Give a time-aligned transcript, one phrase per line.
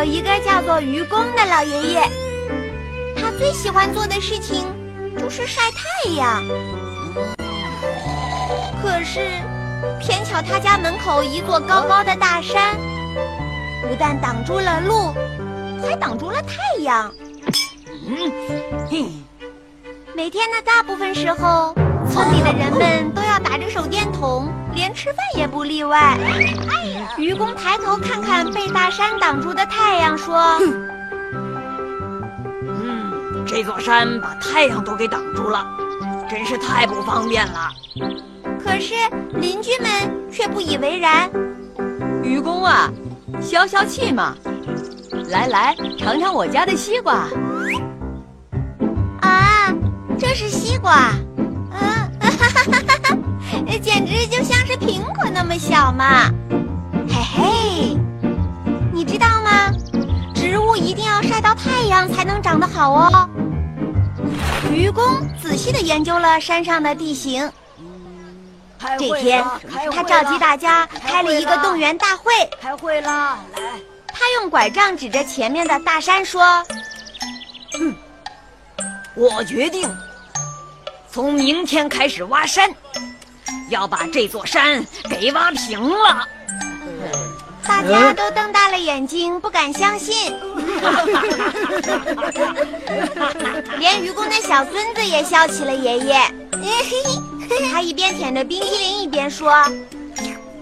[0.00, 2.02] 有一个叫做愚公的老爷爷，
[3.14, 4.64] 他最喜欢做的事情
[5.18, 6.42] 就是晒太阳。
[8.80, 9.20] 可是，
[10.00, 12.74] 偏巧他家门口一座高高的大山，
[13.82, 15.12] 不但挡住了路，
[15.82, 17.12] 还挡住了太阳。
[20.14, 21.74] 每天的大部分时候，
[22.10, 26.18] 村里的人们都要打着手电筒，连吃饭也不例外。
[27.16, 30.58] 愚公抬头看看被大山挡住的太阳，说
[32.66, 35.64] ：“嗯，这座山把太阳都给挡住了，
[36.28, 37.70] 真是太不方便了。”
[38.62, 38.94] 可是
[39.34, 39.90] 邻居们
[40.30, 41.30] 却不以为然。
[42.22, 42.90] 愚公啊，
[43.40, 44.34] 消消气嘛！
[45.28, 47.28] 来来，尝尝我家的西瓜。
[49.20, 49.72] 啊，
[50.18, 51.12] 这是西瓜，
[53.82, 56.30] 简直就像是苹果那么小嘛！
[57.08, 57.96] 嘿嘿，
[58.92, 59.72] 你知道吗？
[60.34, 63.28] 植物一定要晒到太阳才能长得好哦。
[64.72, 65.04] 愚公
[65.42, 67.50] 仔细地研究了山上的地形。
[68.98, 69.44] 这天，
[69.92, 72.32] 他召集大家开了一个动员大会。
[72.60, 73.38] 开会啦！
[73.54, 73.60] 来，
[74.08, 76.64] 他用拐杖指着前面的大山说
[77.78, 77.94] ：“嗯，
[79.14, 79.88] 我决定
[81.12, 82.70] 从明天开始挖山，
[83.68, 86.26] 要把这座山给挖平了。”
[87.66, 90.32] 大家都瞪大了眼睛，不敢相信。
[93.78, 96.20] 连愚公的小孙子也笑起了爷爷。
[97.70, 99.52] 他一边舔着冰激凌，一边说：“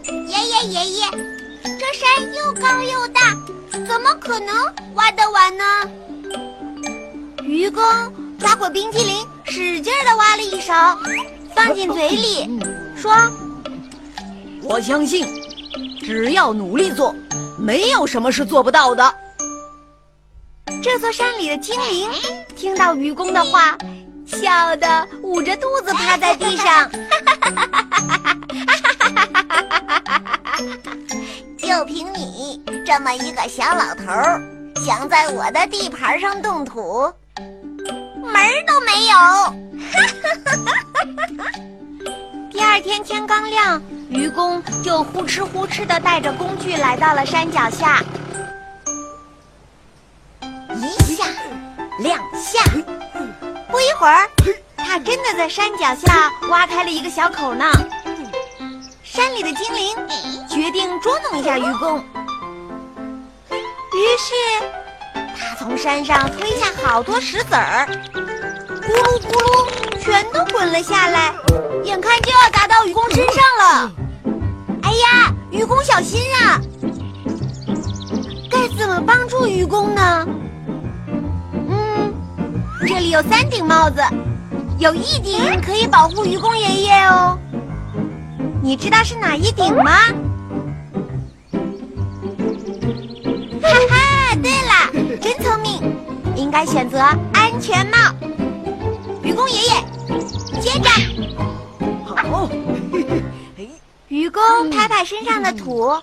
[0.04, 1.06] 爷爷爷爷，
[1.62, 3.32] 这山又高又大，
[3.70, 5.64] 怎么可能挖得完呢？”
[7.42, 7.82] 愚公
[8.38, 10.98] 抓过冰淇淋，使劲的挖了一勺，
[11.54, 12.60] 放进嘴里，
[12.96, 13.12] 说
[14.62, 15.26] ：“我相信，
[16.00, 17.14] 只要努力做，
[17.58, 19.14] 没有什么是做不到的。”
[20.82, 22.10] 这座山里的精灵
[22.56, 23.76] 听到愚公的话。
[24.30, 26.90] 笑得捂着肚子趴在地上，哈
[27.24, 28.36] 哈哈哈哈
[30.04, 30.58] 哈
[31.56, 34.38] 就凭你这么一个小老头儿，
[34.84, 37.10] 想在我的地盘上动土，
[38.38, 39.14] 门都没有！
[42.50, 48.00] 第二天天刚亮，愚公就呼哧呼哧的带着工具来到了山脚下，
[50.76, 51.24] 一下，
[52.00, 52.62] 两下。
[53.70, 54.28] 不一会儿，
[54.76, 57.64] 他真的在山脚下挖开了一个小口呢。
[59.02, 59.96] 山里的精灵
[60.48, 61.98] 决定捉弄一下愚公，
[63.50, 64.32] 于是
[65.58, 71.34] 从山上推下好多石子儿，咕噜咕噜，全都滚了下来，
[71.82, 73.92] 眼看就要砸到愚公身上了。
[74.82, 76.60] 哎呀，愚公小心啊！
[78.48, 80.26] 该怎么帮助愚公呢？
[81.52, 82.14] 嗯
[82.86, 84.00] 这里有三顶帽子，
[84.78, 87.36] 有一顶可以保护愚公爷爷哦。
[88.62, 89.92] 你知道是哪一顶吗？
[96.58, 96.98] 该选择
[97.32, 97.96] 安全帽。
[99.22, 100.90] 愚公爷爷，接着。
[102.04, 102.50] 好。
[104.08, 105.96] 愚公拍拍身上的土，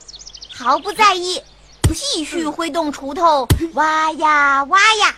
[0.54, 1.42] 毫不在意，
[1.94, 5.14] 继续挥动锄头挖呀挖呀。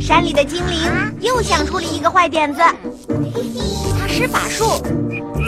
[0.00, 4.82] 山里的精灵又想出了一个坏点子，他施法术，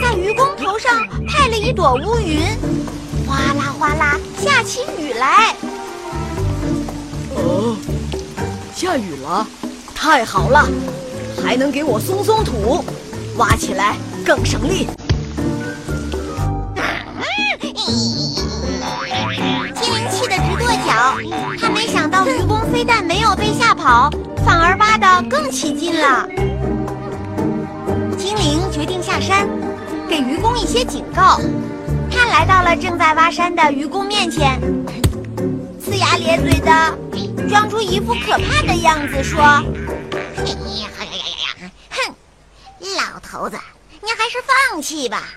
[0.01, 2.39] 在愚公头上派了一朵乌云，
[3.27, 5.53] 哗啦哗啦下起雨来。
[8.77, 9.43] 下雨了，
[9.95, 10.63] 太好了，
[11.43, 12.85] 还能给我松松土，
[13.37, 14.87] 挖起来更省力。
[19.81, 21.17] 精灵气得直跺脚，
[21.59, 24.11] 他没想到愚公非但没有被吓跑。
[24.45, 26.29] 反而挖得更起劲了。
[28.15, 29.47] 精灵决定下山，
[30.07, 31.41] 给愚公一些警告。
[32.11, 34.61] 他来到了正在挖山的愚公面前，
[35.83, 36.97] 呲牙咧嘴的，
[37.47, 39.41] 装出一副可怕的样子，说
[40.35, 40.43] ：“嘿
[40.81, 41.71] 呀呀呀呀！
[41.89, 42.15] 哼，
[42.95, 43.59] 老头子，
[44.01, 45.29] 你还是放弃吧。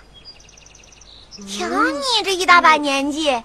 [1.49, 3.43] 瞧你这一大把年纪，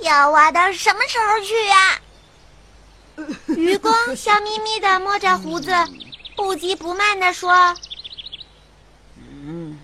[0.00, 1.98] 要挖到什么时候去呀？”
[3.56, 5.72] 愚公笑眯眯的摸着胡子，
[6.36, 7.74] 不急不慢的说
[9.18, 9.78] ：“嗯，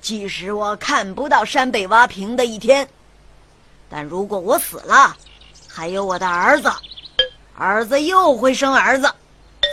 [0.00, 2.88] 即使我看不到山被挖平的一天，
[3.90, 5.14] 但如果我死了，
[5.68, 6.72] 还有我的儿子，
[7.58, 9.12] 儿子又会生儿子，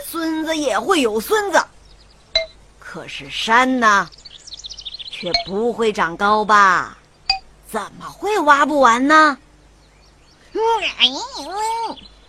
[0.04, 1.64] 孙子也会有孙子。
[2.80, 4.08] 可是山呢，
[5.08, 6.98] 却不会长高吧？
[7.70, 9.38] 怎么会挖不完呢？”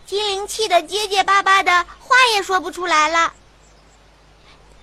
[0.06, 3.34] 精灵气得结结巴巴的，话也说不出来了。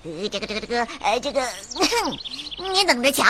[0.03, 1.41] 这个这个这个，呃，这个，
[2.59, 3.25] 你等着瞧。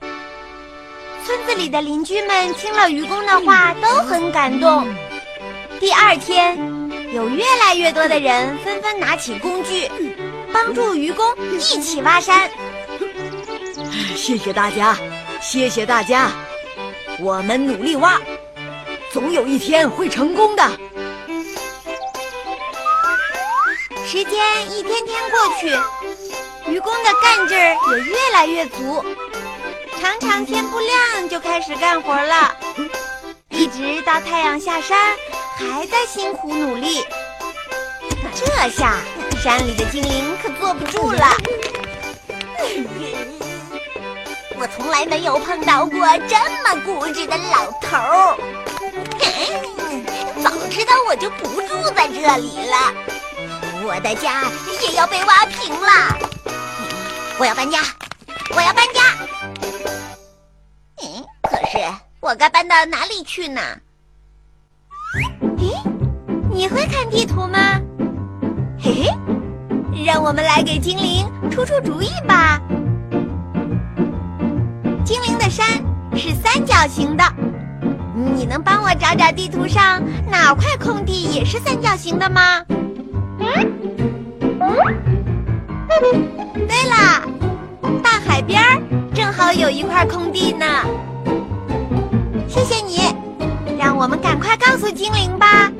[0.00, 4.88] 村子里的邻居们听了愚公的话，都很感动。
[5.80, 6.56] 第二天，
[7.12, 9.88] 有越来越多的人纷纷拿起工具，
[10.52, 12.50] 帮助愚公一起挖山。
[14.16, 14.96] 谢谢大家，
[15.40, 16.30] 谢谢大家，
[17.20, 18.20] 我们努力挖。
[19.12, 20.62] 总有一天会成功的。
[24.04, 25.68] 时间一天天过去，
[26.70, 29.04] 愚公的干劲儿也越来越足，
[30.00, 32.56] 常常天不亮就开始干活了，
[33.50, 35.14] 一直到太阳下山，
[35.58, 37.04] 还在辛苦努力。
[38.34, 39.00] 这下
[39.42, 41.26] 山里的精灵可坐不住了。
[44.60, 48.36] 我从来没有碰到过这么固执的老头儿。
[50.42, 52.94] 早知道我就不住在这里了，
[53.84, 54.44] 我的家
[54.82, 56.16] 也要被挖平了。
[57.38, 57.80] 我要搬家，
[58.54, 59.02] 我要搬家。
[61.02, 61.78] 嗯，可是
[62.20, 63.60] 我该搬到哪里去呢？
[66.58, 67.80] 你会看地图吗？
[68.80, 69.08] 嘿嘿，
[70.04, 72.60] 让我们来给精灵出出主意吧。
[75.04, 75.64] 精灵的山
[76.16, 77.22] 是三角形的。
[78.34, 82.60] 你能帮我找找地图上哪块空地也是三角形的吗？
[83.38, 83.48] 对
[86.90, 87.22] 了，
[88.02, 88.60] 大海边
[89.14, 90.66] 正好有一块空地呢。
[92.48, 93.14] 谢谢你，
[93.78, 95.70] 让我们赶快告诉精灵吧。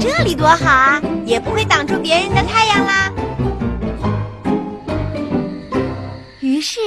[0.00, 3.12] 这里多好啊，也不会挡住别人的太阳啦。
[6.40, 6.80] 于是。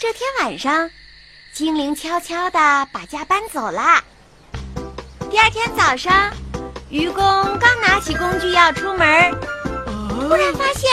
[0.00, 0.88] 这天晚上，
[1.52, 4.00] 精灵悄悄的把家搬走了。
[5.28, 6.30] 第二天早上，
[6.88, 7.24] 愚公
[7.58, 9.32] 刚拿起工具要出门，
[10.08, 10.88] 突然发现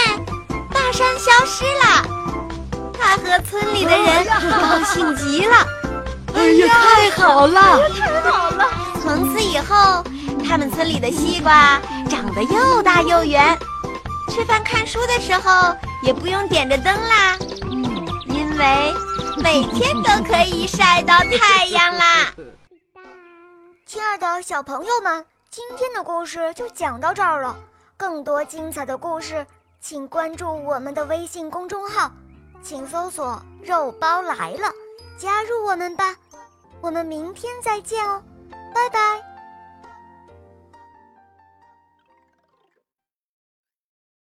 [0.73, 2.03] 大山消失了。
[2.99, 5.55] 他和村里的人高兴极了。
[6.33, 7.87] 哎呀，太好了！
[7.89, 8.65] 太好了！
[9.03, 10.03] 从此以后，
[10.47, 13.57] 他们村里的西瓜长得又大又圆，
[14.29, 17.37] 吃饭看书的时候也不用点着灯啦。
[18.27, 18.93] 因为
[19.43, 22.33] 每天都可以晒到太阳啦！
[23.85, 27.55] 亲爱的小朋友们，今天的故事就讲到这儿了。
[27.97, 29.45] 更多精彩的故事，
[29.79, 32.11] 请关注我们的微信公众号，
[32.61, 34.71] 请搜索“肉包来了”，
[35.17, 36.15] 加入我们吧。
[36.81, 38.21] 我们明天再见哦，
[38.73, 39.34] 拜拜。